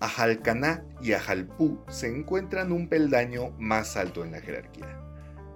Ajalcaná 0.00 0.84
y 1.00 1.12
Ajalpú 1.12 1.80
se 1.88 2.08
encuentran 2.08 2.70
un 2.72 2.88
peldaño 2.88 3.50
más 3.58 3.96
alto 3.96 4.24
en 4.24 4.32
la 4.32 4.40
jerarquía. 4.40 5.00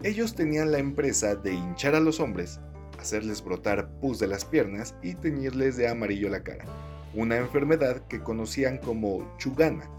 Ellos 0.03 0.35
tenían 0.35 0.73
la 0.73 0.79
empresa 0.79 1.37
de 1.37 1.53
hinchar 1.53 1.95
a 1.95 2.01
los 2.01 2.21
hombres 2.21 2.59
hacerles 3.01 3.43
brotar 3.43 3.91
pus 4.01 4.19
de 4.19 4.27
las 4.27 4.45
piernas 4.45 4.95
y 5.03 5.15
teñirles 5.15 5.77
de 5.77 5.89
amarillo 5.89 6.29
la 6.29 6.43
cara, 6.43 6.65
una 7.15 7.39
enfermedad 7.39 8.07
que 8.09 8.21
conocían 8.21 8.79
como 8.79 9.35
chugana, 9.39 9.91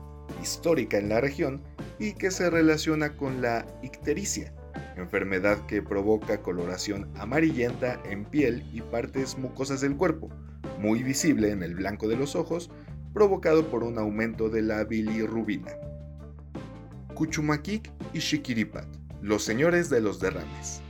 histórica 0.42 0.98
en 0.98 1.10
la 1.10 1.20
región 1.20 1.62
y 2.00 2.14
que 2.14 2.32
se 2.32 2.50
relaciona 2.50 3.18
con 3.18 3.42
la 3.42 3.66
ictericia, 3.82 4.54
enfermedad 4.98 5.66
que 5.66 5.82
provoca 5.82 6.42
coloración 6.42 7.10
amarillenta 7.16 8.02
en 8.06 8.26
piel 8.26 8.66
y 8.74 8.82
partes 8.82 9.38
mucosas 9.38 9.82
del 9.82 9.96
cuerpo, 9.96 10.30
muy 10.80 11.04
visible 11.04 11.52
en 11.52 11.64
el 11.64 11.76
blanco 11.76 12.08
de 12.08 12.16
los 12.16 12.36
ojos, 12.36 12.70
provocado 13.14 13.70
por 13.70 13.84
un 13.84 13.98
aumento 13.98 14.50
de 14.50 14.62
la 14.62 14.84
bilirrubina. 14.84 15.72
Cuchumaquic 17.14 17.92
y 18.14 18.20
Chiquiripat, 18.20 18.88
los 19.22 19.44
señores 19.44 19.90
de 19.90 20.02
los 20.02 20.20
derrames 20.20 20.82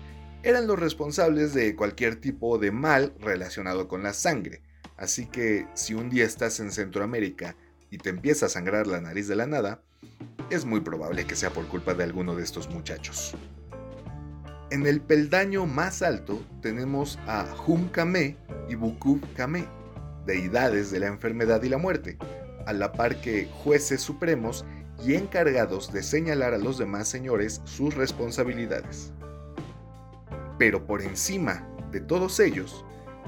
eran 0.44 0.66
los 0.66 0.80
responsables 0.80 1.54
de 1.54 1.76
cualquier 1.76 2.16
tipo 2.16 2.58
de 2.58 2.72
mal 2.72 3.14
relacionado 3.20 3.88
con 3.88 4.04
la 4.04 4.14
sangre. 4.14 4.64
Así 4.98 5.28
que 5.28 5.68
si 5.76 5.94
un 5.94 6.10
día 6.10 6.26
estás 6.26 6.60
en 6.60 6.72
Centroamérica 6.72 7.56
y 7.90 7.98
te 7.98 8.10
empieza 8.10 8.48
a 8.48 8.50
sangrar 8.50 8.88
la 8.88 9.02
nariz 9.02 9.28
de 9.28 9.36
la 9.36 9.46
nada, 9.46 9.84
es 10.50 10.66
muy 10.66 10.82
probable 10.82 11.26
que 11.26 11.36
sea 11.36 11.52
por 11.52 11.68
culpa 11.68 11.94
de 11.94 12.04
alguno 12.04 12.36
de 12.36 12.44
estos 12.44 12.70
muchachos. 12.70 13.36
En 14.72 14.88
el 14.88 15.02
peldaño 15.02 15.66
más 15.66 16.02
alto 16.02 16.42
tenemos 16.62 17.20
a 17.28 17.46
Hum 17.68 17.90
Kame 17.90 18.38
y 18.70 18.76
Bukub 18.76 19.22
Kame, 19.34 19.68
deidades 20.26 20.92
de 20.92 21.02
la 21.02 21.08
enfermedad 21.08 21.62
y 21.64 21.68
la 21.68 21.78
muerte, 21.78 22.18
a 22.66 22.72
la 22.72 22.94
par 22.94 23.20
que 23.20 23.50
jueces 23.52 24.02
supremos 24.02 24.64
y 25.06 25.16
encargados 25.16 25.92
de 25.92 26.02
señalar 26.02 26.54
a 26.54 26.58
los 26.58 26.78
demás 26.78 27.10
señores 27.10 27.60
sus 27.66 27.96
responsabilidades. 27.96 29.12
Pero 30.58 30.88
por 30.88 31.02
encima 31.02 31.68
de 31.92 32.00
todos 32.00 32.40
ellos, 32.40 32.86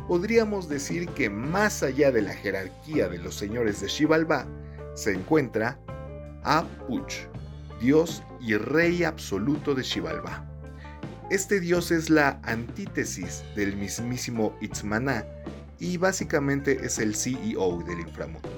podríamos 0.07 0.69
decir 0.69 1.09
que 1.09 1.29
más 1.29 1.83
allá 1.83 2.13
de 2.13 2.21
la 2.21 2.33
jerarquía 2.33 3.09
de 3.09 3.17
los 3.17 3.35
señores 3.35 3.81
de 3.81 3.89
Xibalbá, 3.89 4.47
se 4.93 5.11
encuentra 5.11 5.77
Apuch, 6.43 7.13
dios 7.81 8.23
y 8.39 8.55
rey 8.55 9.03
absoluto 9.03 9.75
de 9.75 9.83
Xibalbá. 9.83 10.52
Este 11.29 11.61
dios 11.61 11.91
es 11.91 12.09
la 12.09 12.41
antítesis 12.43 13.43
del 13.55 13.77
mismísimo 13.77 14.55
Itzmaná 14.59 15.25
y 15.79 15.95
básicamente 15.97 16.85
es 16.85 16.99
el 16.99 17.15
CEO 17.15 17.81
del 17.83 18.01
inframundo. 18.01 18.49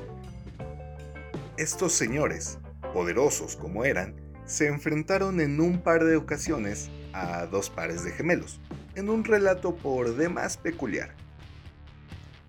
Estos 1.57 1.93
señores, 1.93 2.57
poderosos 2.91 3.55
como 3.55 3.85
eran, 3.85 4.15
se 4.45 4.67
enfrentaron 4.67 5.39
en 5.41 5.61
un 5.61 5.79
par 5.79 6.03
de 6.03 6.15
ocasiones 6.15 6.89
a 7.13 7.45
dos 7.45 7.69
pares 7.69 8.03
de 8.03 8.11
gemelos, 8.11 8.59
en 8.95 9.09
un 9.09 9.23
relato 9.23 9.75
por 9.75 10.15
demás 10.15 10.57
peculiar. 10.57 11.13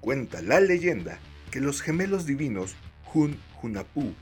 Cuenta 0.01 0.41
la 0.41 0.61
leyenda 0.61 1.19
que 1.51 1.61
los 1.61 1.83
gemelos 1.83 2.25
divinos 2.25 2.75
Hun 3.13 3.39
Hunapú 3.63 4.15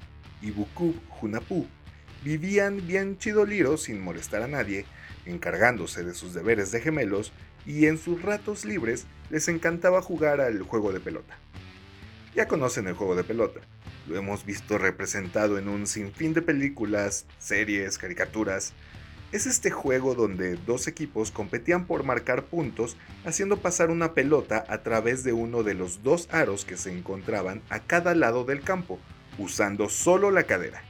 y 0.42 0.50
Bukub 0.50 0.96
Hunapú 1.22 1.66
vivían 2.24 2.86
bien 2.86 3.18
chidoliros 3.18 3.82
sin 3.82 4.00
molestar 4.00 4.42
a 4.42 4.48
nadie, 4.48 4.86
encargándose 5.26 6.02
de 6.02 6.14
sus 6.14 6.32
deberes 6.32 6.72
de 6.72 6.80
gemelos 6.80 7.32
y 7.66 7.86
en 7.86 7.98
sus 7.98 8.22
ratos 8.22 8.64
libres 8.64 9.06
les 9.30 9.46
encantaba 9.48 10.00
jugar 10.02 10.40
al 10.40 10.62
juego 10.62 10.92
de 10.92 11.00
pelota. 11.00 11.38
Ya 12.34 12.48
conocen 12.48 12.88
el 12.88 12.94
juego 12.94 13.14
de 13.14 13.24
pelota, 13.24 13.60
lo 14.08 14.16
hemos 14.16 14.44
visto 14.44 14.78
representado 14.78 15.58
en 15.58 15.68
un 15.68 15.86
sinfín 15.86 16.34
de 16.34 16.42
películas, 16.42 17.26
series, 17.38 17.98
caricaturas. 17.98 18.72
Es 19.30 19.46
este 19.46 19.70
juego 19.70 20.14
donde 20.14 20.56
dos 20.56 20.88
equipos 20.88 21.30
competían 21.30 21.86
por 21.86 22.04
marcar 22.04 22.44
puntos 22.44 22.96
haciendo 23.24 23.58
pasar 23.58 23.90
una 23.90 24.14
pelota 24.14 24.64
a 24.68 24.82
través 24.82 25.24
de 25.24 25.32
uno 25.32 25.62
de 25.62 25.74
los 25.74 26.02
dos 26.02 26.28
aros 26.30 26.64
que 26.64 26.76
se 26.76 26.90
encontraban 26.90 27.62
a 27.68 27.80
cada 27.80 28.14
lado 28.14 28.44
del 28.44 28.62
campo, 28.62 28.98
usando 29.38 29.88
solo 29.88 30.30
la 30.30 30.44
cadera. 30.44 30.82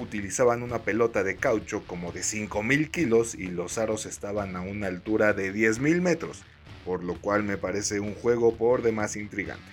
Utilizaban 0.00 0.62
una 0.62 0.78
pelota 0.78 1.22
de 1.22 1.36
caucho 1.36 1.84
como 1.86 2.10
de 2.10 2.20
5.000 2.20 2.90
kilos 2.90 3.34
y 3.34 3.48
los 3.48 3.76
aros 3.76 4.06
estaban 4.06 4.56
a 4.56 4.62
una 4.62 4.86
altura 4.86 5.34
de 5.34 5.52
10.000 5.52 6.00
metros, 6.00 6.42
por 6.86 7.04
lo 7.04 7.20
cual 7.20 7.42
me 7.42 7.58
parece 7.58 8.00
un 8.00 8.14
juego 8.14 8.56
por 8.56 8.80
demás 8.80 9.16
intrigante. 9.16 9.70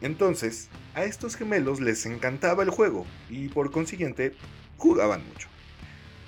Entonces, 0.00 0.68
a 0.94 1.04
estos 1.04 1.36
gemelos 1.36 1.80
les 1.80 2.06
encantaba 2.06 2.64
el 2.64 2.70
juego 2.70 3.06
y 3.30 3.48
por 3.48 3.70
consiguiente 3.70 4.34
jugaban 4.78 5.24
mucho. 5.28 5.48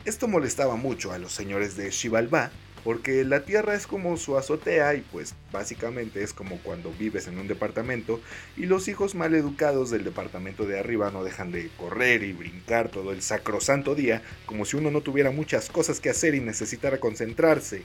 Esto 0.05 0.29
molestaba 0.29 0.77
mucho 0.77 1.11
a 1.13 1.19
los 1.19 1.33
señores 1.33 1.77
de 1.77 1.91
Xibalbá 1.91 2.53
porque 2.85 3.25
la 3.25 3.45
tierra 3.45 3.75
es 3.75 3.87
como 3.87 4.17
su 4.17 4.37
azotea 4.37 4.95
y 4.95 5.01
pues 5.01 5.35
básicamente 5.53 6.23
es 6.23 6.33
como 6.33 6.59
cuando 6.59 6.93
vives 6.93 7.27
en 7.27 7.39
un 7.39 7.49
departamento 7.49 8.21
y 8.57 8.67
los 8.67 8.89
hijos 8.89 9.15
mal 9.15 9.35
educados 9.35 9.91
del 9.91 10.05
departamento 10.05 10.67
de 10.67 10.79
arriba 10.79 11.11
no 11.11 11.25
dejan 11.25 11.53
de 11.53 11.71
correr 11.77 12.23
y 12.23 12.33
brincar 12.33 12.89
todo 12.89 13.13
el 13.13 13.23
sacrosanto 13.23 13.95
día 13.95 14.23
como 14.47 14.65
si 14.65 14.77
uno 14.77 14.91
no 14.91 15.01
tuviera 15.01 15.31
muchas 15.31 15.69
cosas 15.69 16.01
que 16.01 16.11
hacer 16.11 16.35
y 16.35 16.41
necesitara 16.41 16.99
concentrarse 16.99 17.85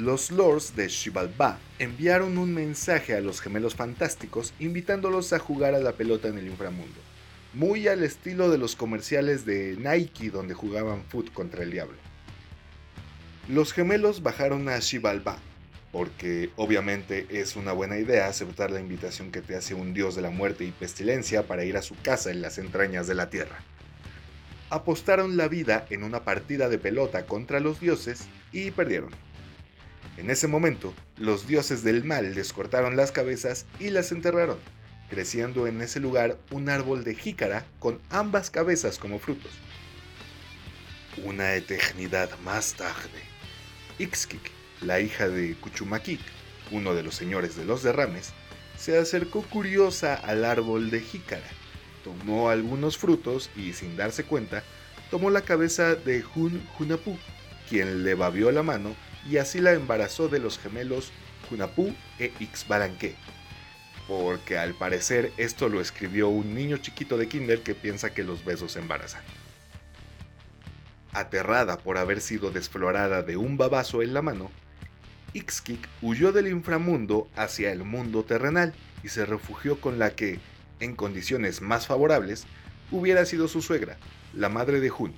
los 0.00 0.30
lords 0.30 0.76
de 0.76 0.88
Xibalbá 0.88 1.58
enviaron 1.78 2.38
un 2.38 2.54
mensaje 2.54 3.14
a 3.14 3.20
los 3.20 3.40
gemelos 3.40 3.74
fantásticos 3.74 4.54
invitándolos 4.58 5.32
a 5.32 5.38
jugar 5.38 5.74
a 5.74 5.80
la 5.80 5.92
pelota 5.92 6.28
en 6.28 6.38
el 6.38 6.46
inframundo, 6.46 7.00
muy 7.52 7.86
al 7.86 8.02
estilo 8.02 8.50
de 8.50 8.58
los 8.58 8.76
comerciales 8.76 9.44
de 9.44 9.76
Nike 9.78 10.30
donde 10.30 10.54
jugaban 10.54 11.04
foot 11.04 11.32
contra 11.32 11.64
el 11.64 11.72
diablo. 11.72 12.09
Los 13.50 13.72
gemelos 13.72 14.22
bajaron 14.22 14.68
a 14.68 14.80
Xibalbá, 14.80 15.36
porque 15.90 16.50
obviamente 16.54 17.26
es 17.30 17.56
una 17.56 17.72
buena 17.72 17.98
idea 17.98 18.28
aceptar 18.28 18.70
la 18.70 18.78
invitación 18.78 19.32
que 19.32 19.40
te 19.40 19.56
hace 19.56 19.74
un 19.74 19.92
dios 19.92 20.14
de 20.14 20.22
la 20.22 20.30
muerte 20.30 20.64
y 20.64 20.70
pestilencia 20.70 21.48
para 21.48 21.64
ir 21.64 21.76
a 21.76 21.82
su 21.82 21.96
casa 22.00 22.30
en 22.30 22.42
las 22.42 22.58
entrañas 22.58 23.08
de 23.08 23.16
la 23.16 23.28
tierra. 23.28 23.58
Apostaron 24.68 25.36
la 25.36 25.48
vida 25.48 25.84
en 25.90 26.04
una 26.04 26.22
partida 26.22 26.68
de 26.68 26.78
pelota 26.78 27.26
contra 27.26 27.58
los 27.58 27.80
dioses 27.80 28.28
y 28.52 28.70
perdieron. 28.70 29.10
En 30.16 30.30
ese 30.30 30.46
momento, 30.46 30.94
los 31.16 31.48
dioses 31.48 31.82
del 31.82 32.04
mal 32.04 32.36
les 32.36 32.52
cortaron 32.52 32.96
las 32.96 33.10
cabezas 33.10 33.66
y 33.80 33.90
las 33.90 34.12
enterraron, 34.12 34.58
creciendo 35.08 35.66
en 35.66 35.80
ese 35.80 35.98
lugar 35.98 36.38
un 36.52 36.68
árbol 36.68 37.02
de 37.02 37.16
jícara 37.16 37.66
con 37.80 37.98
ambas 38.10 38.48
cabezas 38.48 39.00
como 39.00 39.18
frutos. 39.18 39.50
Una 41.24 41.54
eternidad 41.56 42.30
más 42.44 42.74
tarde, 42.74 43.29
Ixkik, 44.00 44.50
la 44.80 44.98
hija 44.98 45.28
de 45.28 45.54
Kuchumakik, 45.56 46.20
uno 46.70 46.94
de 46.94 47.02
los 47.02 47.14
señores 47.14 47.54
de 47.54 47.66
los 47.66 47.82
derrames, 47.82 48.32
se 48.78 48.96
acercó 48.96 49.42
curiosa 49.42 50.14
al 50.14 50.46
árbol 50.46 50.90
de 50.90 51.00
jícara, 51.00 51.46
tomó 52.02 52.48
algunos 52.48 52.96
frutos 52.96 53.50
y 53.54 53.74
sin 53.74 53.98
darse 53.98 54.24
cuenta, 54.24 54.64
tomó 55.10 55.28
la 55.28 55.42
cabeza 55.42 55.94
de 55.96 56.24
Hun 56.34 56.66
Hunapu, 56.78 57.18
quien 57.68 58.02
le 58.02 58.14
babió 58.14 58.50
la 58.50 58.62
mano 58.62 58.96
y 59.28 59.36
así 59.36 59.60
la 59.60 59.72
embarazó 59.72 60.28
de 60.28 60.38
los 60.38 60.58
gemelos 60.58 61.12
Hunapu 61.50 61.94
e 62.18 62.32
Ixbalanque. 62.40 63.16
Porque 64.08 64.56
al 64.56 64.72
parecer 64.72 65.30
esto 65.36 65.68
lo 65.68 65.82
escribió 65.82 66.28
un 66.30 66.54
niño 66.54 66.78
chiquito 66.78 67.18
de 67.18 67.28
kinder 67.28 67.62
que 67.62 67.74
piensa 67.74 68.14
que 68.14 68.24
los 68.24 68.46
besos 68.46 68.76
embarazan. 68.76 69.22
Aterrada 71.12 71.78
por 71.78 71.98
haber 71.98 72.20
sido 72.20 72.50
desflorada 72.50 73.22
de 73.22 73.36
un 73.36 73.56
babazo 73.56 74.02
en 74.02 74.14
la 74.14 74.22
mano, 74.22 74.50
Ixkik 75.32 75.88
huyó 76.02 76.32
del 76.32 76.48
inframundo 76.48 77.28
hacia 77.36 77.72
el 77.72 77.84
mundo 77.84 78.24
terrenal 78.24 78.74
y 79.02 79.08
se 79.08 79.26
refugió 79.26 79.80
con 79.80 79.98
la 79.98 80.10
que, 80.10 80.40
en 80.80 80.96
condiciones 80.96 81.62
más 81.62 81.86
favorables, 81.86 82.46
hubiera 82.90 83.24
sido 83.24 83.48
su 83.48 83.62
suegra, 83.62 83.96
la 84.34 84.48
madre 84.48 84.80
de 84.80 84.90
Hun. 84.90 85.14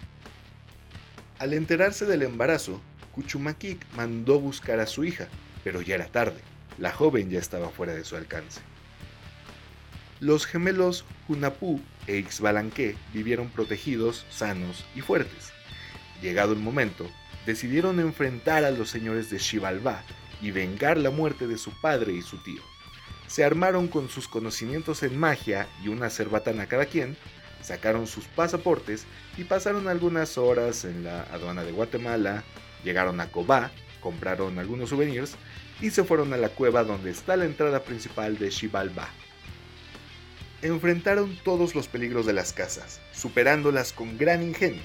Al 1.39 1.55
enterarse 1.55 2.07
del 2.07 2.23
embarazo, 2.23 2.81
Kuchumakik 3.15 3.85
mandó 3.95 4.39
buscar 4.39 4.81
a 4.81 4.87
su 4.87 5.05
hija, 5.05 5.29
pero 5.65 5.83
ya 5.83 5.95
era 5.95 6.07
tarde, 6.07 6.41
la 6.79 6.93
joven 6.93 7.31
ya 7.31 7.39
estaba 7.39 7.71
fuera 7.71 7.95
de 7.95 8.05
su 8.05 8.17
alcance. 8.17 8.61
Los 10.21 10.47
gemelos 10.47 11.05
Hunapu 11.29 11.81
e 12.07 12.17
Ixbalanque 12.17 12.97
vivieron 13.13 13.49
protegidos, 13.49 14.25
sanos 14.31 14.85
y 14.95 15.01
fuertes. 15.01 15.53
Llegado 16.23 16.53
el 16.53 16.61
momento, 16.61 17.11
decidieron 17.47 17.99
enfrentar 17.99 18.65
a 18.65 18.71
los 18.71 18.89
señores 18.89 19.29
de 19.29 19.41
Xibalbá 19.41 20.05
y 20.41 20.53
vengar 20.53 20.97
la 20.97 21.11
muerte 21.11 21.49
de 21.49 21.59
su 21.59 21.73
padre 21.81 22.13
y 22.13 22.23
su 22.23 22.39
tío. 22.39 22.63
Se 23.27 23.45
armaron 23.45 23.89
con 23.89 24.09
sus 24.09 24.29
conocimientos 24.29 25.03
en 25.03 25.19
magia 25.19 25.67
y 25.83 25.89
una 25.89 26.11
cerbatana 26.11 26.67
cada 26.67 26.87
quien, 26.87 27.17
sacaron 27.61 28.07
sus 28.07 28.27
pasaportes 28.27 29.05
y 29.37 29.45
pasaron 29.45 29.89
algunas 29.89 30.39
horas 30.39 30.85
en 30.85 31.03
la 31.03 31.23
aduana 31.25 31.65
de 31.65 31.73
Guatemala, 31.73 32.45
llegaron 32.85 33.21
a 33.21 33.29
Cobá, 33.29 33.73
compraron 34.01 34.61
algunos 34.61 34.91
souvenirs 34.91 35.35
y 35.81 35.91
se 35.91 36.05
fueron 36.05 36.33
a 36.33 36.37
la 36.37 36.51
cueva 36.51 36.85
donde 36.85 37.11
está 37.11 37.37
la 37.37 37.47
entrada 37.47 37.83
principal 37.83 38.39
de 38.39 38.53
Xibalbá. 38.53 39.09
Enfrentaron 40.61 41.37
todos 41.43 41.75
los 41.75 41.89
peligros 41.89 42.27
de 42.27 42.33
las 42.33 42.53
casas, 42.53 43.01
superándolas 43.13 43.93
con 43.93 44.17
gran 44.17 44.45
ingenio 44.45 44.83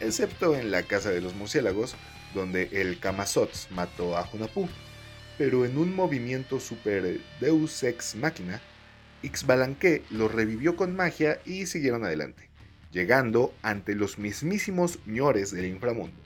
excepto 0.00 0.56
en 0.56 0.70
la 0.70 0.82
casa 0.82 1.10
de 1.10 1.20
los 1.20 1.34
murciélagos, 1.34 1.96
donde 2.34 2.68
el 2.72 2.98
Kamazots 2.98 3.68
mató 3.70 4.16
a 4.16 4.28
Hunapu. 4.30 4.68
Pero 5.38 5.64
en 5.64 5.76
un 5.76 5.94
movimiento 5.94 6.60
super 6.60 7.20
Deus 7.40 7.82
Ex 7.82 8.14
Machina, 8.14 8.60
Ixbalanque 9.22 10.02
lo 10.10 10.28
revivió 10.28 10.76
con 10.76 10.94
magia 10.94 11.40
y 11.44 11.66
siguieron 11.66 12.04
adelante, 12.04 12.48
llegando 12.92 13.54
ante 13.62 13.94
los 13.94 14.18
mismísimos 14.18 14.98
ñores 15.06 15.50
del 15.50 15.66
inframundo. 15.66 16.16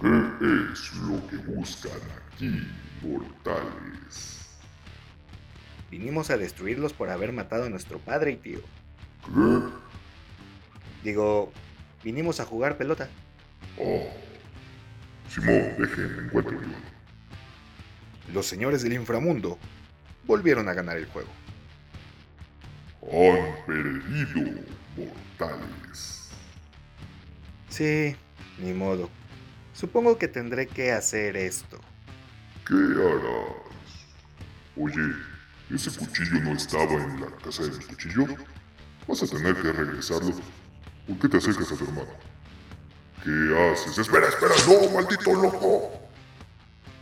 ¿Qué 0.00 0.72
es 0.72 0.92
lo 0.96 1.26
que 1.28 1.36
buscan 1.36 2.00
aquí, 2.26 2.66
mortales? 3.02 4.48
Vinimos 5.90 6.30
a 6.30 6.36
destruirlos 6.36 6.92
por 6.92 7.10
haber 7.10 7.32
matado 7.32 7.64
a 7.64 7.70
nuestro 7.70 7.98
padre 8.00 8.32
y 8.32 8.36
tío. 8.36 8.60
¿Qué? 9.24 9.84
Digo, 11.04 11.52
Vinimos 12.04 12.38
a 12.38 12.44
jugar 12.44 12.76
pelota. 12.76 13.08
Oh. 13.78 14.06
Simón, 15.28 15.74
déjenme 15.78 16.26
encuentro 16.26 16.60
Los 18.32 18.46
señores 18.46 18.82
del 18.82 18.92
inframundo 18.92 19.58
volvieron 20.26 20.68
a 20.68 20.74
ganar 20.74 20.98
el 20.98 21.06
juego. 21.06 21.30
Han 23.10 23.66
perdido, 23.66 24.62
mortales. 24.96 26.28
Sí, 27.70 28.14
ni 28.58 28.74
modo. 28.74 29.08
Supongo 29.72 30.18
que 30.18 30.28
tendré 30.28 30.66
que 30.66 30.92
hacer 30.92 31.36
esto. 31.36 31.80
¿Qué 32.66 32.74
harás? 32.74 34.06
Oye, 34.76 35.14
ese 35.70 35.90
cuchillo 35.98 36.40
no 36.42 36.52
estaba 36.52 36.92
en 36.92 37.20
la 37.20 37.30
casa 37.42 37.64
de 37.64 37.70
mi 37.70 37.84
cuchillo. 37.84 38.26
Vas 39.08 39.22
a 39.22 39.26
tener 39.26 39.54
que 39.56 39.72
regresarlo 39.72 40.34
¿Por 41.06 41.18
qué 41.18 41.28
te 41.28 41.36
acercas 41.36 41.70
a 41.72 41.76
tu 41.76 41.84
hermano? 41.84 42.08
¿Qué 43.22 43.72
haces? 43.72 43.98
¡Espera, 43.98 44.28
espera! 44.28 44.54
¡No, 44.66 44.90
maldito 44.90 45.34
loco! 45.34 45.90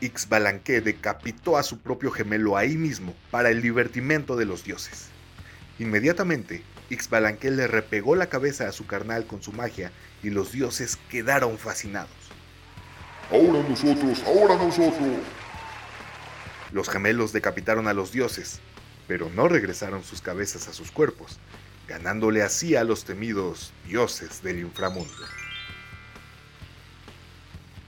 Ixbalanque 0.00 0.80
decapitó 0.80 1.56
a 1.56 1.62
su 1.62 1.78
propio 1.78 2.10
gemelo 2.10 2.56
ahí 2.56 2.76
mismo 2.76 3.14
para 3.30 3.50
el 3.50 3.62
divertimento 3.62 4.36
de 4.36 4.44
los 4.44 4.64
dioses. 4.64 5.08
Inmediatamente, 5.78 6.64
Ixbalanque 6.90 7.50
le 7.52 7.68
repegó 7.68 8.16
la 8.16 8.26
cabeza 8.26 8.68
a 8.68 8.72
su 8.72 8.86
carnal 8.86 9.26
con 9.26 9.42
su 9.42 9.52
magia 9.52 9.92
y 10.22 10.30
los 10.30 10.50
dioses 10.50 10.98
quedaron 11.08 11.56
fascinados. 11.56 12.10
¡Ahora 13.30 13.66
nosotros! 13.68 14.22
¡Ahora 14.26 14.56
nosotros! 14.56 15.18
Los 16.72 16.88
gemelos 16.88 17.32
decapitaron 17.32 17.86
a 17.86 17.92
los 17.92 18.10
dioses, 18.10 18.60
pero 19.06 19.30
no 19.30 19.46
regresaron 19.46 20.02
sus 20.02 20.20
cabezas 20.20 20.68
a 20.68 20.72
sus 20.72 20.90
cuerpos, 20.90 21.38
ganándole 21.92 22.42
así 22.42 22.74
a 22.74 22.84
los 22.84 23.04
temidos 23.04 23.70
dioses 23.86 24.42
del 24.42 24.60
inframundo. 24.60 25.12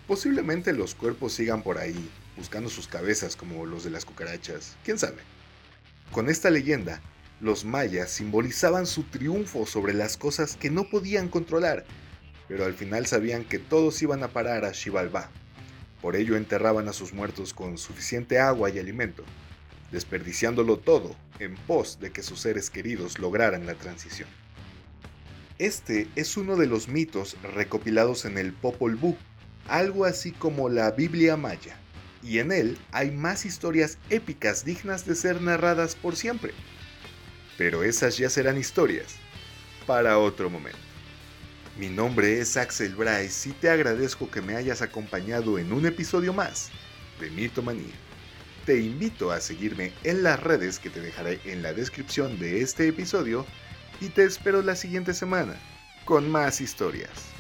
Posiblemente 0.06 0.74
los 0.74 0.94
cuerpos 0.94 1.32
sigan 1.32 1.62
por 1.62 1.78
ahí, 1.78 2.10
buscando 2.36 2.68
sus 2.68 2.86
cabezas 2.86 3.34
como 3.34 3.64
los 3.64 3.82
de 3.82 3.88
las 3.88 4.04
cucarachas, 4.04 4.76
quién 4.84 4.98
sabe. 4.98 5.22
Con 6.12 6.28
esta 6.28 6.50
leyenda, 6.50 7.00
los 7.40 7.64
mayas 7.64 8.10
simbolizaban 8.10 8.84
su 8.84 9.04
triunfo 9.04 9.64
sobre 9.64 9.94
las 9.94 10.18
cosas 10.18 10.54
que 10.56 10.68
no 10.68 10.84
podían 10.90 11.30
controlar, 11.30 11.86
pero 12.46 12.66
al 12.66 12.74
final 12.74 13.06
sabían 13.06 13.42
que 13.42 13.58
todos 13.58 14.02
iban 14.02 14.22
a 14.22 14.28
parar 14.28 14.66
a 14.66 14.74
Xibalbá. 14.74 15.30
Por 16.02 16.14
ello 16.14 16.36
enterraban 16.36 16.88
a 16.88 16.92
sus 16.92 17.14
muertos 17.14 17.54
con 17.54 17.78
suficiente 17.78 18.38
agua 18.38 18.68
y 18.68 18.78
alimento, 18.78 19.24
desperdiciándolo 19.90 20.78
todo 20.78 21.14
en 21.38 21.54
pos 21.54 21.98
de 22.00 22.10
que 22.10 22.22
sus 22.22 22.40
seres 22.40 22.70
queridos 22.70 23.18
lograran 23.18 23.66
la 23.66 23.74
transición. 23.74 24.28
Este 25.58 26.08
es 26.16 26.36
uno 26.36 26.56
de 26.56 26.66
los 26.66 26.88
mitos 26.88 27.36
recopilados 27.54 28.24
en 28.24 28.38
el 28.38 28.52
Popol 28.52 28.96
Vuh, 28.96 29.16
algo 29.68 30.04
así 30.04 30.32
como 30.32 30.68
la 30.68 30.90
Biblia 30.90 31.36
maya, 31.36 31.76
y 32.22 32.38
en 32.38 32.50
él 32.50 32.78
hay 32.90 33.10
más 33.10 33.44
historias 33.44 33.98
épicas 34.10 34.64
dignas 34.64 35.06
de 35.06 35.14
ser 35.14 35.40
narradas 35.40 35.94
por 35.94 36.16
siempre. 36.16 36.52
Pero 37.56 37.84
esas 37.84 38.18
ya 38.18 38.28
serán 38.30 38.58
historias 38.58 39.14
para 39.86 40.18
otro 40.18 40.50
momento. 40.50 40.78
Mi 41.78 41.88
nombre 41.88 42.40
es 42.40 42.56
Axel 42.56 42.94
Bryce 42.94 43.50
y 43.50 43.52
te 43.52 43.68
agradezco 43.68 44.30
que 44.30 44.40
me 44.40 44.56
hayas 44.56 44.82
acompañado 44.82 45.58
en 45.58 45.72
un 45.72 45.86
episodio 45.86 46.32
más 46.32 46.70
de 47.20 47.30
Mitomanía 47.30 47.94
te 48.64 48.80
invito 48.80 49.30
a 49.30 49.40
seguirme 49.40 49.92
en 50.04 50.22
las 50.22 50.42
redes 50.42 50.78
que 50.78 50.90
te 50.90 51.00
dejaré 51.00 51.40
en 51.44 51.62
la 51.62 51.72
descripción 51.74 52.38
de 52.38 52.62
este 52.62 52.88
episodio 52.88 53.44
y 54.00 54.08
te 54.08 54.24
espero 54.24 54.62
la 54.62 54.74
siguiente 54.74 55.12
semana 55.12 55.54
con 56.04 56.30
más 56.30 56.60
historias. 56.60 57.33